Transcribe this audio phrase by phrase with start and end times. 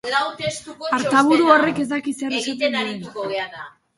[0.97, 3.37] Artaburu horrek ez daki zer esaten duen.